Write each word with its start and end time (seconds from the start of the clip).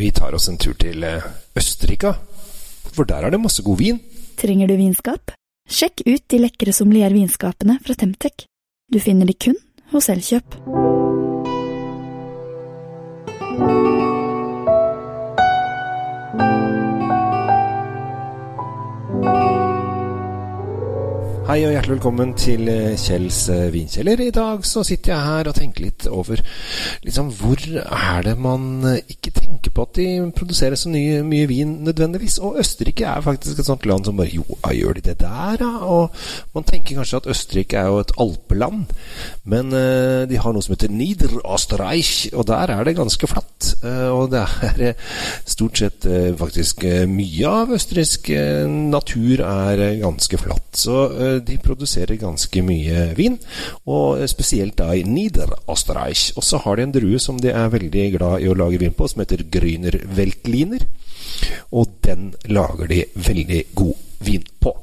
Vi 0.00 0.10
tar 0.10 0.32
oss 0.32 0.48
en 0.48 0.56
tur 0.56 0.72
til 0.80 1.02
eh, 1.04 1.24
Østerrike, 1.60 2.14
for 2.94 3.04
der 3.04 3.26
er 3.26 3.34
det 3.34 3.40
masse 3.42 3.60
god 3.60 3.76
vin. 3.82 3.98
Trenger 4.40 4.70
du 4.70 4.78
vinskap? 4.78 5.34
Sjekk 5.68 6.06
ut 6.06 6.24
de 6.32 6.40
lekre 6.40 6.72
sommeliervinskapene 6.72 7.76
fra 7.84 7.98
Temtec. 8.00 8.46
Du 8.88 8.96
finner 8.96 9.28
de 9.28 9.36
kun 9.36 9.60
hos 9.92 10.08
Elkjøp. 10.08 10.56
Hei 21.60 21.66
og 21.68 21.74
hjertelig 21.74 21.96
velkommen 21.98 22.30
til 22.40 22.68
eh, 22.72 22.94
Kjells 22.96 23.38
eh, 23.52 23.66
vinkjeller. 23.68 24.20
I 24.24 24.32
dag 24.32 24.62
så 24.64 24.80
sitter 24.80 25.10
jeg 25.12 25.24
her 25.26 25.48
og 25.50 25.58
tenker 25.58 25.84
litt 25.84 26.06
over 26.08 26.40
liksom, 27.04 27.26
hvor 27.36 27.60
er 27.60 28.22
det 28.24 28.32
man 28.40 28.62
eh, 28.88 29.02
ikke 29.12 29.34
tenker 29.36 29.74
på 29.76 29.84
at 29.84 29.92
de 29.98 30.06
produserer 30.32 30.80
så 30.80 30.88
nye, 30.88 31.18
mye 31.20 31.50
vin 31.50 31.74
nødvendigvis. 31.84 32.38
Og 32.40 32.56
Østerrike 32.62 33.04
er 33.04 33.26
faktisk 33.26 33.60
et 33.60 33.68
sånt 33.68 33.84
land 33.84 34.08
som 34.08 34.16
bare 34.16 34.32
Jo, 34.32 34.46
gjør 34.72 34.96
de 34.96 35.02
det 35.10 35.18
der, 35.20 35.58
da? 35.60 35.68
Og 35.84 36.16
man 36.56 36.64
tenker 36.64 36.96
kanskje 36.96 37.20
at 37.20 37.28
Østerrike 37.34 37.76
er 37.76 37.92
jo 37.92 38.00
et 38.06 38.16
alpeland, 38.24 38.96
men 39.44 39.76
de 40.30 40.40
har 40.40 40.56
noe 40.56 40.64
som 40.64 40.72
heter 40.72 40.94
Niederösterreich, 40.94 42.30
og 42.32 42.48
der 42.48 42.72
er 42.72 42.88
det 42.88 42.96
ganske 42.96 43.28
flatt. 43.28 43.74
Og 44.14 44.30
det 44.32 44.46
er 44.46 45.12
stort 45.44 45.82
sett 45.82 46.08
faktisk 46.40 46.86
mye 47.10 47.52
av 47.52 47.76
østerriksk 47.76 48.32
natur 48.94 49.44
er 49.44 49.84
ganske 50.00 50.40
flatt. 50.40 50.68
Så 50.86 50.96
de 51.50 51.58
produserer 51.62 52.20
ganske 52.20 52.62
mye 52.64 53.10
vin, 53.18 53.38
og 53.90 54.22
spesielt 54.30 54.78
da 54.78 54.92
i 54.94 55.04
Niederösterreich. 55.06 56.32
Og 56.36 56.46
så 56.46 56.60
har 56.64 56.76
de 56.76 56.86
en 56.86 56.94
drue 56.94 57.18
som 57.22 57.40
de 57.40 57.52
er 57.52 57.72
veldig 57.72 58.06
glad 58.16 58.44
i 58.44 58.48
å 58.50 58.56
lage 58.58 58.80
vin 58.80 58.94
på, 58.96 59.08
som 59.10 59.22
heter 59.24 59.44
Grüner 59.52 60.00
Veltliner. 60.16 60.86
Og 61.76 61.98
den 62.04 62.32
lager 62.50 62.90
de 62.90 63.04
veldig 63.14 63.64
god 63.74 63.94
vin 64.26 64.46
på. 64.60 64.74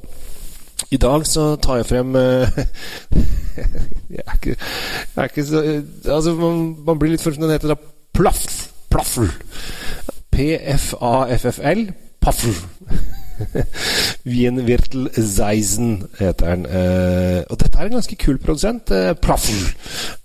I 0.90 0.96
dag 0.96 1.26
så 1.28 1.56
tar 1.60 1.82
jeg 1.82 1.86
frem 1.88 2.14
Jeg 4.08 4.22
er 4.24 4.36
ikke, 4.38 4.54
jeg 4.54 5.16
er 5.16 5.26
ikke 5.28 5.44
så 5.44 5.60
Altså, 6.14 6.32
man, 6.38 6.76
man 6.86 6.98
blir 6.98 7.10
litt 7.12 7.20
først 7.20 7.42
Den 7.42 7.50
heter 7.52 7.74
da 7.74 7.76
Plaff. 8.16 8.70
Plaffel. 8.88 9.28
P-f-a-f-f-l. 10.32 11.82
Paffel. 12.20 12.54
Wienwirtel 14.30 15.10
Zeisen 15.16 16.08
heter 16.18 16.56
den. 16.56 16.66
Uh, 16.66 17.44
og 17.48 17.60
dette 17.60 17.78
er 17.78 17.88
en 17.88 17.98
ganske 17.98 18.16
kul 18.16 18.38
produsent. 18.38 18.90
Uh, 18.90 19.14
Plaffel. 19.22 19.62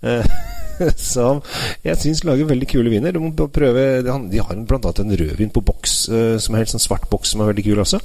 Som 1.14 1.42
jeg 1.84 2.00
syns 2.02 2.24
lager 2.28 2.50
veldig 2.50 2.68
kule 2.72 2.92
viner. 2.92 3.14
Du 3.14 3.22
må 3.24 3.32
prøve 3.34 4.04
De 4.04 4.42
har 4.42 4.62
bl.a. 4.68 4.94
en 5.04 5.16
rødvin 5.20 5.54
på 5.54 5.64
boks, 5.66 5.96
som 6.44 6.56
er 6.56 6.64
helt 6.64 6.74
sånn 6.74 6.84
svart 6.84 7.08
boks, 7.12 7.34
som 7.34 7.44
er 7.44 7.52
veldig 7.52 7.66
kul 7.68 7.82
også. 7.84 8.00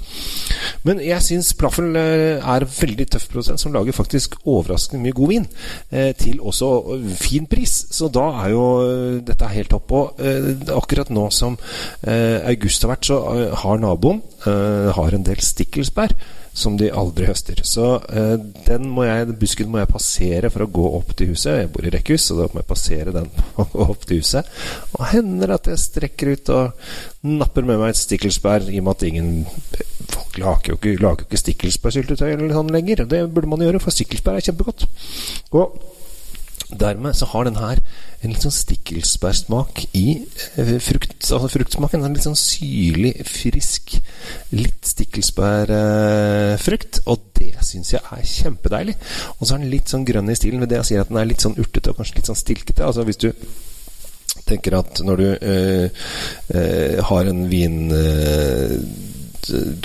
Men 0.87 1.03
jeg 1.05 1.25
syns 1.25 1.53
Plaffel 1.59 1.97
er 1.99 2.67
veldig 2.69 3.09
tøff 3.15 3.29
produsent, 3.33 3.63
som 3.63 3.75
lager 3.75 3.97
faktisk 3.97 4.37
overraskende 4.45 5.03
mye 5.03 5.17
god 5.17 5.33
vin. 5.33 5.47
Til 6.21 6.41
også 6.41 6.71
fin 7.21 7.49
pris. 7.51 7.79
Så 7.95 8.11
da 8.13 8.27
er 8.45 8.53
jo 8.55 8.65
dette 9.25 9.47
er 9.47 9.57
helt 9.59 9.73
topp. 9.75 9.95
Og 9.99 10.27
akkurat 10.79 11.13
nå 11.15 11.29
som 11.35 11.59
august 12.07 12.85
har 12.85 12.95
vært, 12.95 13.11
så 13.11 13.21
har 13.65 13.81
naboen 13.83 14.23
har 14.45 15.15
en 15.15 15.27
del 15.27 15.41
stikkelsbær 15.45 16.15
som 16.59 16.77
de 16.79 16.91
aldri 16.91 17.29
høster. 17.29 17.61
Så 17.67 17.87
eh, 18.11 18.35
den 18.67 18.89
må 18.93 19.07
jeg, 19.07 19.31
busken 19.41 19.71
må 19.71 19.83
jeg 19.83 19.91
passere 19.93 20.51
for 20.53 20.65
å 20.65 20.71
gå 20.79 20.87
opp 20.99 21.15
til 21.19 21.33
huset. 21.33 21.63
Jeg 21.63 21.73
bor 21.75 21.87
i 21.87 21.93
rekkehus, 21.95 22.29
så 22.29 22.39
da 22.39 22.49
må 22.53 22.63
jeg 22.63 22.71
passere 22.71 23.15
den 23.15 23.29
opp 23.89 24.07
til 24.09 24.23
huset. 24.23 24.49
Og 24.99 25.05
hender 25.13 25.55
at 25.55 25.71
jeg 25.71 25.85
strekker 25.85 26.33
ut 26.35 26.53
og 26.55 26.89
napper 27.29 27.67
med 27.69 27.81
meg 27.81 27.95
et 27.95 28.01
stikkelsbær, 28.01 28.69
i 28.69 28.83
og 28.83 28.89
med 28.89 28.97
at 28.97 29.09
ingen 29.09 29.33
Folk 30.09 30.39
lager 30.41 30.71
jo 30.73 30.77
ikke, 30.79 31.11
ikke 31.27 31.39
stikkelsbærsyltetøy 31.43 32.31
eller 32.31 32.55
sånn 32.57 32.71
lenger. 32.73 33.03
Det 33.11 33.19
burde 33.29 33.51
man 33.51 33.61
gjøre, 33.61 33.81
for 33.83 33.93
stikkelsbær 33.93 34.39
er 34.39 34.47
kjempegodt. 34.47 34.87
Og 35.53 35.75
Dermed 36.69 37.17
så 37.17 37.25
har 37.31 37.47
den 37.49 37.57
her 37.57 37.79
en 38.21 38.35
litt 38.35 38.45
sånn 38.45 38.53
stikkelsbærsmak 38.53 39.87
i 39.97 40.29
eh, 40.61 40.75
frukt. 40.85 41.17
Altså 41.23 41.49
fruktsmaken 41.55 42.03
er 42.05 42.13
litt 42.13 42.27
sånn 42.27 42.37
syrlig, 42.37 43.15
frisk, 43.25 43.97
litt 44.53 44.85
stikkelsbærfrukt. 44.91 47.01
Eh, 47.01 47.07
og 47.09 47.17
det 47.39 47.55
syns 47.65 47.95
jeg 47.95 48.03
er 48.05 48.33
kjempedeilig. 48.35 48.97
Og 49.39 49.43
så 49.47 49.55
er 49.55 49.61
den 49.63 49.73
litt 49.73 49.89
sånn 49.89 50.05
grønn 50.09 50.29
i 50.29 50.37
stilen 50.37 50.61
ved 50.61 50.69
det 50.73 50.79
jeg 50.83 50.89
sier 50.91 51.01
at 51.07 51.11
den 51.13 51.21
er 51.23 51.31
litt 51.31 51.45
sånn 51.45 51.57
urtete 51.57 51.91
og 51.93 51.97
kanskje 52.03 52.17
litt 52.21 52.29
sånn 52.29 52.43
stilkete. 52.43 52.85
Altså 52.85 53.03
hvis 53.09 53.23
du 53.25 53.31
tenker 54.49 54.79
at 54.79 55.01
når 55.05 55.17
du 55.17 55.29
øh, 55.29 55.89
øh, 56.55 57.05
har 57.11 57.31
en 57.31 57.45
vin 57.51 57.93
eh, 57.93 58.79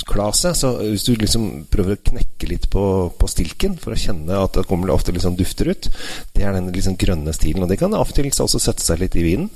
klase. 0.10 0.54
Så 0.58 0.74
hvis 0.82 1.06
du 1.08 1.14
liksom 1.20 1.66
prøver 1.72 1.98
å 1.98 2.04
knekke 2.12 2.50
litt 2.50 2.70
på, 2.74 2.86
på 3.20 3.30
stilken 3.32 3.78
for 3.82 3.96
å 3.96 4.00
kjenne 4.00 4.40
at 4.40 4.58
det 4.58 4.68
kommer 4.70 4.94
ofte 4.94 5.16
sånn 5.24 5.38
dufter 5.40 5.72
ut, 5.74 5.90
det 6.36 6.46
er 6.46 6.56
den 6.56 6.72
liksom 6.74 6.98
grønne 7.00 7.36
stilen. 7.36 7.66
Og 7.66 7.72
det 7.72 7.80
kan 7.82 7.94
av 7.96 8.08
og 8.08 8.16
til 8.16 8.30
også 8.30 8.62
sette 8.62 8.86
seg 8.86 9.04
litt 9.04 9.18
i 9.20 9.26
vinen. 9.26 9.52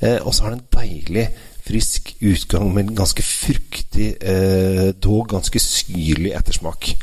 Eh, 0.00 0.18
og 0.22 0.34
så 0.34 0.48
har 0.48 0.56
den 0.56 0.66
deilig 0.74 1.28
frisk 1.68 2.14
utgang 2.24 2.70
med 2.72 2.88
en 2.88 2.98
ganske 3.02 3.24
fruktig, 3.24 4.14
eh, 4.22 4.88
dog 4.96 5.28
ganske 5.28 5.60
syrlig 5.60 6.32
ettersmak. 6.36 6.94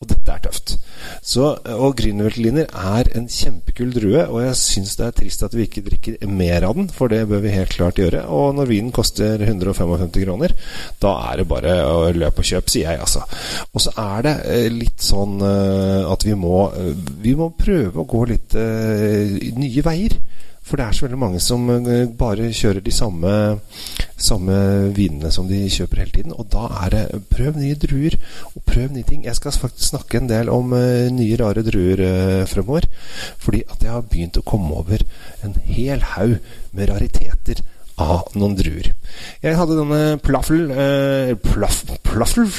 Og 0.00 0.08
dette 0.10 0.32
er 0.32 0.42
tøft. 0.44 0.76
Så, 1.24 1.52
og 1.72 1.96
Grünerveltliner 1.98 2.68
er 2.68 3.10
en 3.16 3.28
kjempekul 3.30 3.92
drue, 3.94 4.24
og 4.26 4.42
jeg 4.44 4.58
syns 4.60 4.96
det 4.98 5.06
er 5.06 5.16
trist 5.16 5.44
at 5.46 5.54
vi 5.56 5.66
ikke 5.66 5.84
drikker 5.86 6.28
mer 6.28 6.66
av 6.68 6.76
den, 6.78 6.88
for 6.92 7.12
det 7.12 7.22
bør 7.30 7.42
vi 7.44 7.54
helt 7.54 7.74
klart 7.76 8.00
gjøre. 8.00 8.24
Og 8.32 8.54
når 8.56 8.70
vinen 8.70 8.92
koster 8.94 9.40
155 9.42 10.12
kroner, 10.24 10.56
da 11.02 11.14
er 11.30 11.42
det 11.42 11.48
bare 11.50 11.76
å 11.88 12.10
løpe 12.16 12.44
og 12.44 12.50
kjøpe, 12.50 12.72
sier 12.72 12.90
jeg, 12.92 13.02
altså. 13.04 13.24
Og 13.72 13.84
så 13.84 13.94
er 14.02 14.26
det 14.26 14.36
eh, 14.52 14.68
litt 14.72 15.04
sånn 15.04 15.40
eh, 15.44 16.02
at 16.12 16.26
vi 16.26 16.36
må, 16.38 16.66
eh, 16.76 16.92
vi 17.22 17.36
må 17.38 17.52
prøve 17.56 18.02
å 18.02 18.08
gå 18.08 18.24
litt 18.32 18.58
eh, 18.60 19.36
nye 19.56 19.86
veier. 19.86 20.18
For 20.66 20.78
det 20.78 20.86
er 20.86 20.96
så 20.96 21.06
veldig 21.06 21.20
mange 21.20 21.40
som 21.42 21.68
eh, 21.70 22.08
bare 22.18 22.48
kjører 22.50 22.82
de 22.82 22.94
samme, 22.94 23.32
samme 24.18 24.56
vinene 24.96 25.30
som 25.34 25.46
de 25.46 25.60
kjøper 25.70 26.02
hele 26.02 26.14
tiden. 26.16 26.34
Og 26.34 26.48
da 26.50 26.66
er 26.82 26.94
det 26.94 27.22
prøv 27.30 27.60
nye 27.60 27.78
druer, 27.78 28.18
og 28.52 28.64
prøv 28.66 28.90
nye 28.90 29.06
ting. 29.06 29.22
Jeg 29.28 29.38
skal 29.38 29.54
faktisk 29.54 29.92
snakke 29.92 30.18
en 30.18 30.30
del 30.30 30.50
om 30.50 30.74
uh, 30.74 31.06
nye, 31.14 31.38
rare 31.38 31.62
druer 31.66 32.02
uh, 32.02 32.42
fremover. 32.50 32.88
Fordi 33.38 33.62
at 33.70 33.86
jeg 33.86 33.94
har 33.94 34.04
begynt 34.10 34.40
å 34.40 34.46
komme 34.46 34.74
over 34.82 35.06
en 35.46 35.54
hel 35.70 36.02
haug 36.16 36.36
med 36.74 36.90
rariteter 36.90 37.62
av 38.02 38.26
noen 38.36 38.58
druer. 38.58 38.90
Jeg 39.44 39.56
hadde 39.56 39.78
denne 39.78 40.18
plaffel 40.24 40.68
eh, 40.68 41.32
plaff, 41.40 41.84
Plaffel 42.04 42.50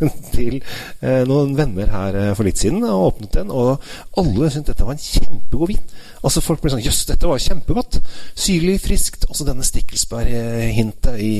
til 0.34 0.58
eh, 0.58 1.22
noen 1.28 1.54
venner 1.58 1.90
her 1.92 2.18
eh, 2.20 2.32
for 2.36 2.48
litt 2.48 2.60
siden 2.60 2.84
og 2.84 3.12
åpnet 3.12 3.38
den, 3.38 3.52
og 3.54 3.82
alle 4.20 4.50
syntes 4.50 4.72
dette 4.72 4.86
var 4.86 4.96
en 4.96 5.02
kjempegod 5.02 5.72
vin. 5.72 5.96
Altså 6.26 6.42
Folk 6.42 6.62
ble 6.62 6.72
sånn 6.72 6.82
Jøss, 6.82 7.04
dette 7.08 7.28
var 7.28 7.42
kjempegodt! 7.42 8.00
Syrlig, 8.34 8.80
friskt. 8.82 9.28
Også 9.30 9.46
denne 9.46 9.66
stikkelsbærhintet 9.66 11.20
i, 11.22 11.32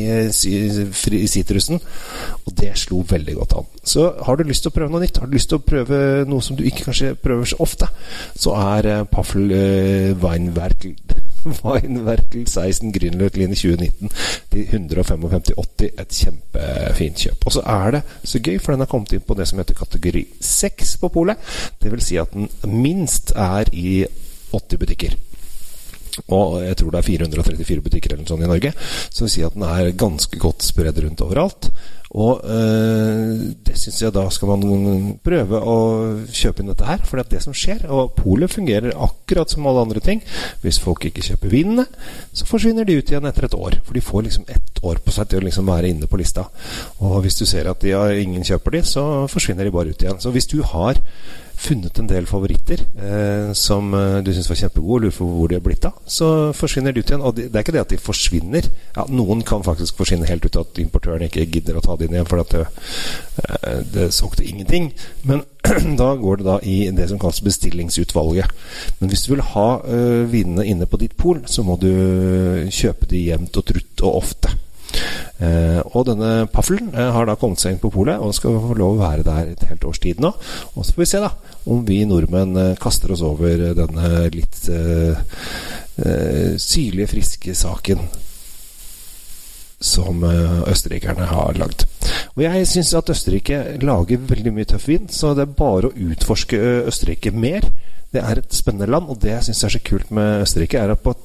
i 0.47 1.29
sitrusen. 1.31 1.83
Og 2.47 2.55
det 2.61 2.73
slo 2.79 3.03
veldig 3.09 3.37
godt 3.41 3.57
an. 3.59 3.69
Så 3.83 4.09
har 4.29 4.39
du 4.39 4.47
lyst 4.47 4.67
til 4.67 4.71
å 4.71 4.77
prøve 4.77 4.93
noe 4.93 5.03
nytt, 5.03 5.19
har 5.23 5.31
du 5.31 5.35
lyst 5.35 5.51
til 5.51 5.59
å 5.59 5.67
prøve 5.67 6.01
noe 6.29 6.45
som 6.45 6.59
du 6.59 6.63
ikke 6.67 6.87
kanskje 6.91 7.17
prøver 7.19 7.51
så 7.51 7.61
ofte, 7.67 7.91
så 8.39 8.55
er 8.59 9.07
Paffel 9.11 9.51
uh, 9.51 11.26
Weinwerk 11.47 12.17
Weinwerkel 12.27 12.47
16 12.47 12.93
Grünerløkline 12.93 13.55
2019 13.55 14.11
til 14.51 14.67
155,80. 14.67 15.85
Et 16.01 16.09
kjempefint 16.09 17.23
kjøp. 17.23 17.47
Og 17.47 17.53
så 17.53 17.63
er 17.67 17.91
det 17.91 18.03
så 18.25 18.41
gøy, 18.43 18.59
for 18.59 18.73
den 18.73 18.83
har 18.83 18.91
kommet 18.91 19.13
inn 19.13 19.25
på 19.27 19.37
det 19.39 19.49
som 19.49 19.61
heter 19.61 19.79
kategori 19.79 20.25
6 20.41 20.97
på 21.03 21.09
polet. 21.09 21.37
Vil 21.83 22.03
si 22.03 22.19
at 22.19 22.33
den 22.35 22.51
minst 22.65 23.33
er 23.37 23.71
i 23.73 24.05
80 24.53 24.79
butikker. 24.79 25.17
Og 26.27 26.63
jeg 26.65 26.79
tror 26.81 26.95
det 26.95 27.03
er 27.03 27.11
434 27.11 27.85
butikker 27.85 28.15
eller 28.15 28.29
sånt 28.29 28.47
i 28.47 28.51
Norge. 28.51 28.73
Så 29.11 29.27
vil 29.27 29.35
si 29.35 29.45
at 29.47 29.57
den 29.57 29.67
er 29.69 29.93
ganske 29.99 30.41
godt 30.41 30.65
spredd 30.67 30.99
rundt 31.05 31.25
overalt. 31.27 31.71
Og 32.17 32.41
øh, 32.49 33.41
det 33.67 33.75
syns 33.77 33.99
jeg 34.03 34.15
da 34.15 34.23
skal 34.33 34.49
man 34.49 35.19
prøve 35.27 35.59
å 35.59 35.77
kjøpe 36.33 36.63
inn 36.63 36.71
dette 36.71 36.87
her. 36.89 37.03
For 37.05 37.19
det 37.19 37.27
er 37.27 37.33
det 37.35 37.43
som 37.45 37.57
skjer. 37.57 37.85
Og 37.93 38.15
polet 38.17 38.53
fungerer 38.53 38.95
akkurat 38.95 39.53
som 39.53 39.67
alle 39.69 39.85
andre 39.85 40.03
ting. 40.05 40.23
Hvis 40.63 40.81
folk 40.83 41.05
ikke 41.09 41.25
kjøper 41.27 41.53
vinene, 41.53 41.87
så 42.33 42.49
forsvinner 42.49 42.87
de 42.89 42.97
ut 42.97 43.13
igjen 43.13 43.29
etter 43.29 43.49
et 43.49 43.59
år. 43.59 43.81
For 43.85 43.99
de 43.99 44.05
får 44.05 44.29
liksom 44.29 44.47
ett 44.53 44.81
år 44.87 45.03
på 45.05 45.15
seg 45.15 45.29
til 45.31 45.43
å 45.43 45.49
liksom 45.49 45.69
være 45.69 45.93
inne 45.93 46.09
på 46.09 46.21
lista. 46.21 46.47
Og 47.03 47.19
hvis 47.27 47.41
du 47.41 47.45
ser 47.49 47.69
at 47.71 47.83
de 47.85 47.93
har, 47.97 48.15
ingen 48.17 48.47
kjøper 48.47 48.79
de, 48.79 48.85
så 48.87 49.27
forsvinner 49.33 49.67
de 49.67 49.75
bare 49.75 49.93
ut 49.93 50.07
igjen. 50.07 50.23
Så 50.23 50.33
hvis 50.33 50.49
du 50.49 50.63
har 50.65 51.03
funnet 51.57 51.99
en 51.99 52.09
del 52.09 52.27
favoritter 52.29 52.83
eh, 53.01 53.53
som 53.57 53.95
eh, 53.97 54.19
du 54.25 54.33
syns 54.35 54.49
var 54.51 54.59
kjempegode, 54.61 54.87
og 54.97 55.05
lurer 55.07 55.17
på 55.17 55.29
hvor 55.31 55.51
de 55.51 55.59
har 55.59 55.65
blitt 55.65 55.89
av, 55.89 55.97
så 56.07 56.29
forsvinner 56.57 56.95
de 56.95 57.03
ut 57.03 57.13
igjen. 57.13 57.25
Og 57.25 57.37
det, 57.39 57.49
er 57.51 57.65
ikke 57.65 57.75
det 57.77 57.85
at 57.87 57.95
de 57.95 58.01
forsvinner. 58.01 58.69
Ja, 58.97 59.07
noen 59.11 59.43
kan 59.47 59.65
faktisk 59.67 59.99
forsvinne 59.99 60.29
helt 60.29 60.47
ut, 60.47 60.61
at 60.61 60.81
importøren 60.83 61.27
ikke 61.27 61.47
gidder 61.49 61.79
å 61.79 61.85
ta 61.85 61.97
det 61.97 62.09
inn 62.09 62.19
igjen, 62.19 62.29
for 62.31 62.45
at 62.45 62.53
det, 62.55 62.65
eh, 63.47 63.83
det 63.95 64.09
solgte 64.15 64.47
ingenting. 64.47 64.93
Men 65.27 65.45
da 66.01 66.13
går 66.21 66.41
det 66.41 66.47
da 66.47 66.59
i 66.63 66.77
det 66.95 67.09
som 67.11 67.21
kalles 67.23 67.43
bestillingsutvalget. 67.47 68.53
Men 69.01 69.11
hvis 69.11 69.27
du 69.27 69.33
vil 69.33 69.45
ha 69.55 69.69
uh, 69.83 70.23
vinene 70.31 70.67
inne 70.69 70.87
på 70.87 71.01
ditt 71.01 71.17
pol, 71.19 71.41
så 71.51 71.65
må 71.67 71.75
du 71.81 71.91
kjøpe 72.71 73.09
de 73.11 73.25
jevnt 73.33 73.59
og 73.59 73.67
trutt 73.73 74.05
og 74.05 74.21
ofte. 74.21 74.36
Eh, 75.37 75.81
og 75.93 76.07
denne 76.09 76.47
Paffelen 76.49 76.95
eh, 76.95 77.11
har 77.13 77.27
da 77.29 77.35
kommet 77.37 77.61
seg 77.61 77.75
inn 77.75 77.81
på 77.83 77.91
polet 77.93 78.23
og 78.23 78.33
skal 78.33 78.57
få 78.57 78.77
lov 78.79 78.95
å 78.97 79.03
være 79.03 79.25
der 79.27 79.51
et 79.53 79.65
helt 79.69 79.85
års 79.85 80.01
tid 80.01 80.23
nå. 80.25 80.31
Og 80.75 80.81
så 80.81 80.95
får 80.95 81.03
vi 81.03 81.09
se 81.11 81.21
da 81.21 81.33
om 81.69 81.83
vi 81.85 81.99
nordmenn 82.09 82.57
eh, 82.63 82.77
kaster 82.81 83.13
oss 83.13 83.25
over 83.27 83.69
denne 83.77 84.13
litt 84.33 84.63
syrlige, 85.97 87.09
friske 87.09 87.55
saken 87.57 88.03
som 89.81 90.25
østerrikerne 90.25 91.29
har 91.31 91.57
lagd. 91.57 91.87
Og 92.35 92.43
jeg 92.45 92.67
syns 92.69 92.93
at 92.97 93.13
Østerrike 93.13 93.59
lager 93.81 94.21
veldig 94.29 94.53
mye 94.53 94.69
tøff 94.69 94.89
vin, 94.91 95.09
så 95.13 95.33
det 95.37 95.47
er 95.47 95.57
bare 95.57 95.89
å 95.89 96.11
utforske 96.11 96.61
Østerrike 96.91 97.33
mer. 97.33 97.65
Det 98.13 98.21
er 98.21 98.43
et 98.43 98.57
spennende 98.57 98.91
land, 98.93 99.09
og 99.13 99.21
det 99.25 99.33
jeg 99.33 99.49
syns 99.49 99.65
er 99.65 99.77
så 99.77 99.83
kult 99.89 100.13
med 100.17 100.45
Østerrike, 100.45 100.81
er 100.81 100.93
at 100.93 101.05
på 101.05 101.17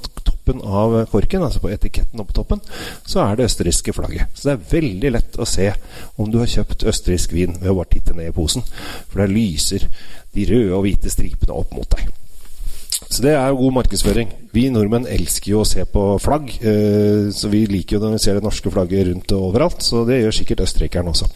toppen 0.41 0.61
av 0.61 1.05
korken, 1.05 1.43
altså 1.43 1.59
på 1.59 1.69
etiketten 1.69 2.19
oppe 2.19 2.33
på 2.33 2.41
toppen, 2.41 2.61
så 3.05 3.21
er 3.25 3.35
det 3.37 3.45
østerrikske 3.45 3.93
flagget. 3.93 4.27
Så 4.33 4.49
det 4.49 4.53
er 4.55 4.71
veldig 4.71 5.11
lett 5.11 5.37
å 5.37 5.45
se 5.45 5.71
om 6.17 6.31
du 6.31 6.39
har 6.39 6.49
kjøpt 6.49 6.83
østerriksk 6.83 7.33
vin 7.33 7.57
ved 7.59 7.71
å 7.71 7.77
bare 7.77 7.91
titte 7.93 8.15
ned 8.17 8.31
i 8.31 8.35
posen. 8.35 8.65
For 9.09 9.21
der 9.21 9.31
lyser 9.31 9.87
de 10.33 10.47
røde 10.49 10.75
og 10.75 10.85
hvite 10.85 11.11
stripene 11.11 11.53
opp 11.53 11.73
mot 11.75 11.89
deg. 11.91 12.09
Så 13.09 13.23
det 13.25 13.33
er 13.35 13.49
jo 13.49 13.59
god 13.65 13.73
markedsføring. 13.81 14.29
Vi 14.51 14.65
nordmenn 14.71 15.07
elsker 15.07 15.53
jo 15.53 15.61
å 15.63 15.67
se 15.67 15.83
på 15.87 16.03
flagg. 16.19 16.49
Eh, 16.59 17.29
så 17.35 17.49
vi 17.51 17.63
liker 17.69 17.97
jo 17.97 18.01
når 18.03 18.17
vi 18.17 18.21
ser 18.23 18.37
det 18.37 18.43
norske 18.43 18.71
flagget 18.71 19.07
rundt 19.07 19.33
og 19.35 19.45
overalt. 19.49 19.83
Så 19.83 20.03
det 20.07 20.19
gjør 20.21 20.35
sikkert 20.35 20.63
østerrikeren 20.65 21.11
også. 21.11 21.27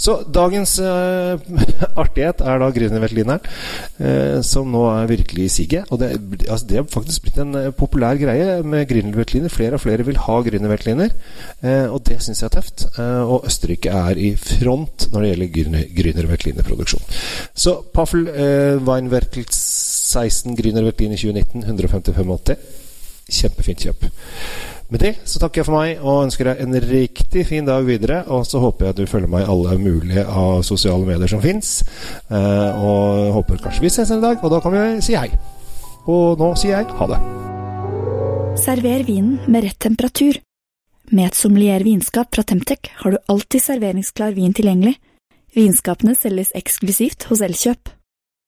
Så 0.00 0.16
dagens 0.26 0.76
eh, 0.82 1.42
artighet 2.02 2.42
er 2.42 2.62
da 2.62 2.70
Grünerveltlineren, 2.74 3.50
eh, 4.02 4.38
som 4.46 4.70
nå 4.70 4.84
er 4.92 5.10
virkelig 5.10 5.46
i 5.46 5.52
siget. 5.60 5.90
Og 5.90 6.02
det, 6.02 6.12
altså 6.46 6.70
det 6.70 6.80
er 6.80 6.88
faktisk 6.90 7.26
blitt 7.26 7.40
en 7.42 7.58
populær 7.78 8.18
greie 8.20 8.60
med 8.62 8.86
Grünerveltliner. 8.90 9.52
Flere 9.52 9.78
og 9.78 9.84
flere 9.84 10.06
vil 10.06 10.18
ha 10.26 10.40
Grünerveltliner, 10.46 11.14
eh, 11.62 11.86
og 11.86 12.02
det 12.06 12.20
syns 12.22 12.42
jeg 12.42 12.50
er 12.50 12.56
tøft. 12.58 12.86
Og 13.00 13.46
Østerrike 13.46 13.94
er 13.94 14.18
i 14.18 14.32
front 14.38 15.08
når 15.10 15.22
det 15.22 15.32
gjelder 15.32 15.86
Grünerveltlinerproduksjon. 16.00 17.06
Så 17.54 17.78
Paffel 17.94 18.26
Weinwerkels 18.86 19.60
16 20.10 20.58
Grünerveltlin 20.58 21.14
i 21.14 21.20
2019, 21.20 21.64
155,80. 21.70 22.60
Kjempefint 23.30 23.84
kjøp. 23.86 24.06
Med 24.90 25.04
det 25.04 25.12
så 25.22 25.38
takker 25.38 25.60
jeg 25.60 25.68
for 25.68 25.76
meg 25.78 26.00
og 26.02 26.24
ønsker 26.24 26.48
deg 26.50 26.62
en 26.64 26.74
riktig 26.82 27.44
fin 27.46 27.66
dag 27.68 27.84
videre. 27.86 28.24
Og 28.34 28.42
så 28.48 28.58
håper 28.62 28.88
jeg 28.88 28.96
at 28.96 28.98
du 28.98 29.10
følger 29.10 29.30
meg 29.30 29.44
i 29.44 29.50
alle 29.52 29.76
mulige 29.78 30.24
av 30.26 30.64
sosiale 30.66 31.06
medier 31.06 31.30
som 31.30 31.42
fins. 31.44 31.76
Eh, 32.26 32.82
og 32.82 33.36
håper 33.38 33.62
kanskje 33.62 33.86
vi 33.86 33.92
ses 33.94 34.10
en 34.10 34.24
dag, 34.24 34.42
og 34.42 34.50
da 34.50 34.58
kan 34.64 34.74
vi 34.74 34.86
si 35.06 35.14
hei. 35.18 35.28
Og 36.10 36.40
nå 36.40 36.50
sier 36.58 36.80
jeg 36.80 36.98
ha 36.98 37.10
det. 37.12 37.20
Server 38.60 39.06
vinen 39.06 39.38
med 39.46 39.68
rett 39.68 39.78
temperatur. 39.78 40.40
Med 41.10 41.30
et 41.30 41.38
sommelier 41.38 41.86
vinskap 41.86 42.34
fra 42.34 42.42
Temtec 42.46 42.90
har 43.02 43.14
du 43.14 43.22
alltid 43.30 43.62
serveringsklar 43.62 44.34
vin 44.34 44.54
tilgjengelig. 44.54 44.96
Vinskapene 45.54 46.16
selges 46.18 46.52
eksklusivt 46.58 47.30
hos 47.30 47.42
Elkjøp. 47.46 47.99